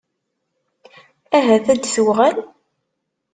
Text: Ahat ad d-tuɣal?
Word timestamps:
Ahat 1.37 1.65
ad 1.73 1.79
d-tuɣal? 1.81 2.37